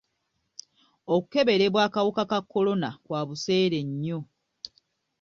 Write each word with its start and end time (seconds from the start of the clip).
Okukebererwa 1.13 1.81
kw'akawuka 1.83 2.23
ka 2.31 2.39
kolona 2.51 2.89
kwa 3.05 3.21
buseere 3.27 3.79
nnyo. 3.89 4.19